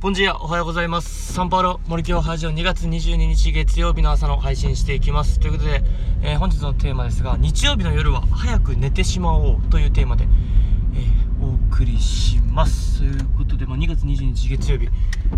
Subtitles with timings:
[0.00, 1.32] ボンジアおはようございます。
[1.32, 5.40] サンパウロ森京ハジオ2月22日月曜日の朝の配信していきます。
[5.40, 5.82] ということで、
[6.22, 10.28] えー本日のテーマですが、日曜日の夜は早く寝てしまおうというテーマで、
[10.94, 13.00] えーお送りします。
[13.00, 14.88] ということで、まあ、2月22日月曜日、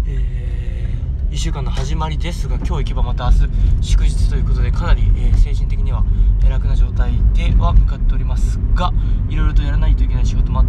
[0.06, 0.94] え
[1.30, 3.38] 1週間の始まりですが、今日行けばまた明日
[3.80, 6.04] 祝日ということで、かなり、え精神的には
[6.50, 8.92] 楽な状態では向かっておりますが、
[9.30, 10.59] いろいろとやらないといけない仕事も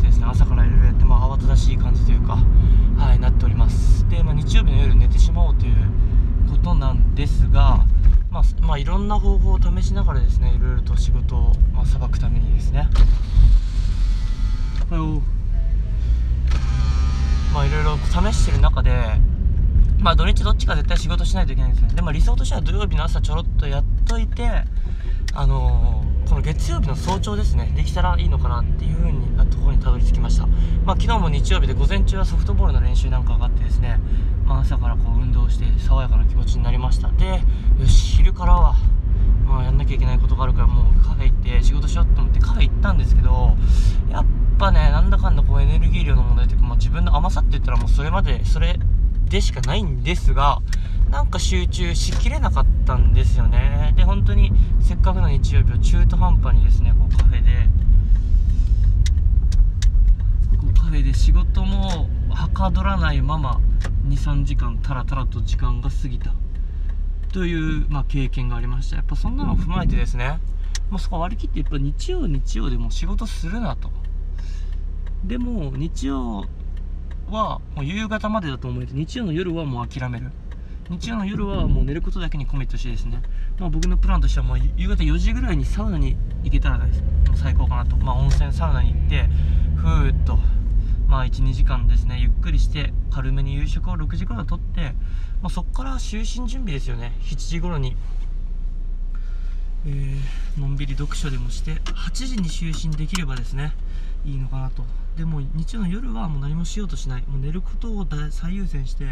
[6.91, 7.85] なんですが、
[8.29, 12.89] まあ、まあ、いろんな方法を試しながらですね、いろいろと仕事を、まあ、さばくためにですね、
[17.53, 18.91] まあ、いろいろ試してる中で、
[19.99, 21.93] まあ、土日どっちか絶対仕事しないといけないんですね。
[21.95, 24.65] で、も、理想としては土曜日の朝ちょろっとやっといて、
[25.33, 30.47] あのーこの月曜日の早朝ですね、できたらいいのかなっていう風になところにたどり着きました。
[30.85, 33.99] まあ、昨日も日曜日で午前中はソフトボールの練習なんかがあってですね、
[34.45, 37.09] まあ、朝からこう運動して爽やかな気持ちになりました。
[37.09, 37.41] で、
[37.81, 38.75] よし、昼からは、
[39.45, 43.57] まあ、やんなきゃいけないことがあるからもうカフェ行って仕事しようと思ってカフェ行ったんですけど、
[44.09, 44.25] やっ
[44.57, 48.79] ぱね、なんだかんだこうエネルギー量の問題というか、まあ、自分の甘さって言ったらもうそれまで、それ
[49.25, 50.61] でしかないんですが、
[51.09, 53.93] なんか集中しきれなかったんですよね。
[53.95, 57.67] で、本当にせっかくの日曜日を中途半端にですね、こうカフェで、
[60.57, 63.59] こうカフェで仕事もはかどらないまま
[64.07, 66.33] 23時間タラタラと時間が過ぎた
[67.33, 68.97] という、まあ、経験がありました。
[68.97, 70.39] やっぱそんなのを踏まえてですね、
[70.89, 73.89] まあ、そこ割り切ってやっぱ日曜日曜でも仕事するなと。
[75.23, 76.45] でも日曜
[77.29, 80.31] はもう夕方までだと思えて日曜の夜はもう諦める。
[80.91, 83.21] 日曜の夜はもう寝ることだけにコミットしてですね、
[83.57, 87.01] まあ、僕のプランとしてはもう夕方4時ぐらいにサウナに行けたらです。
[87.01, 89.29] もう最高かなと、まあ、温泉サウナに行って
[89.77, 90.37] ふーっと
[91.07, 94.93] まあ12時間ですねゆっくりして軽めに夕食を6時頃とって、
[95.41, 97.13] まあ、そこから就寝準備ですよね。
[97.21, 97.95] 7時頃に、
[99.85, 103.73] えーのんびり読書でもして8時に就寝できればですね
[104.25, 104.83] いいのかなと。
[105.17, 107.23] でも日曜の夜はもう何もしようとしない。
[107.23, 109.11] もう寝ることを最優先しても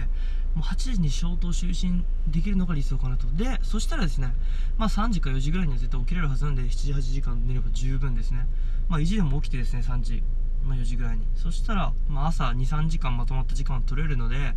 [0.58, 3.28] う8時に消灯就寝できるのが理想かなと。
[3.36, 4.34] でそしたらですね
[4.78, 8.46] まあ3時か4時ぐらいには絶対起きれるはずなんで7時8時間寝れば十分ですね。
[8.88, 10.22] まあ意地でも起きてですね3時
[10.66, 11.26] まあ、4時ぐらいに。
[11.36, 14.54] そしたら、まあ、朝23時間まとまった時間を取れるので、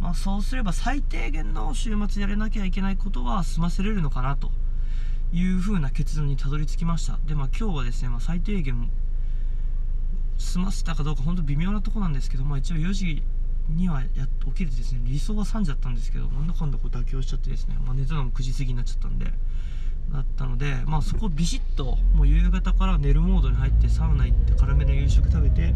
[0.00, 4.52] まあ、そうすれば最低限の週末やれなきゃいけないことは済ませれるのかなと。
[5.32, 7.18] いうふうな結論にたどり着きました。
[7.26, 8.90] でまあ今日はですね、まあ、最低限
[10.38, 13.22] 済ませたかどうか本当微妙なとこなんですけど、まあ、一応4時
[13.70, 19.26] にはやっ起きれてですね理想は3時だったんですけどなんだかんだこう妥協しちゃってですね、まあ、寝たのも9時過ぎになっちゃったんで
[20.12, 25.74] だったので、まあ、そこビシッともう夕方から寝るモードに入ってサウナ行って軽めの夕食食べて、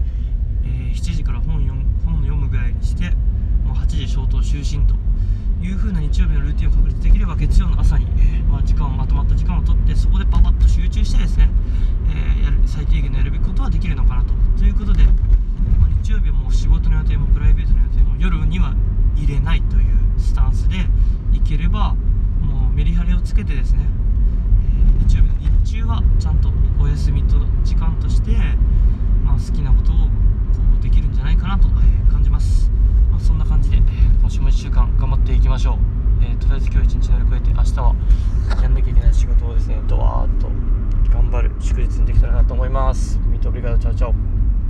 [0.65, 1.73] えー7時から本読
[2.05, 3.11] 本を読むぐらいにして
[3.65, 5.10] もう8時消灯就寝と。
[5.61, 11.51] いう風な日曜日のルーティンを確立できれば月曜の朝に、えーまあ、時間をまとまった時間を取ってそこでパパッと集中してですね、
[12.09, 14.33] えーやる最低限のやるべきことはできるのかなと。
[14.59, 18.75] ということで、まあ、日曜日はもう仕事の予定もプライベートの予定も夜には
[19.17, 19.85] 入れないという
[20.19, 20.77] スタンスで
[21.33, 21.95] いければ
[22.41, 23.87] もうメリハリをつけてですね
[25.01, 25.35] えー日曜日の
[25.65, 26.51] 日中はちゃんと
[26.81, 28.33] お休みと時間として、
[29.25, 30.11] まあ、好きなことをこ
[30.79, 32.71] うできるんじゃないかなと、えー感じます、
[33.11, 35.77] まあ、そんな感じで、えー今週も1週間頑張っていきましょう、
[36.23, 37.95] えーとりあえず今日一日乗り越えて明日は
[38.63, 39.83] やんなきゃいけない仕事をですね。
[39.87, 40.49] ドワーッと。
[41.13, 41.53] 頑張る。
[41.61, 43.19] 祝日にできたらなと思います。
[43.27, 44.50] Muito obrigado tchau tchau。